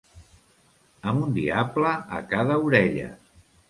Amb 1.13 1.27
un 1.27 1.37
diable 1.37 1.95
a 2.21 2.25
cada 2.35 2.61
orella. 2.69 3.17